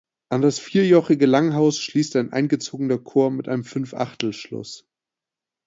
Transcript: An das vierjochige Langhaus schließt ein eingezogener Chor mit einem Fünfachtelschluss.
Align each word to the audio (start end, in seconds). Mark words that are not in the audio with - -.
An 0.29 0.41
das 0.41 0.57
vierjochige 0.57 1.27
Langhaus 1.27 1.77
schließt 1.79 2.15
ein 2.15 2.33
eingezogener 2.33 2.97
Chor 2.97 3.29
mit 3.29 3.47
einem 3.47 3.63
Fünfachtelschluss. 3.63 4.87